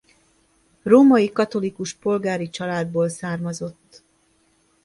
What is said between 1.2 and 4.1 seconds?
katolikus polgári családból származott.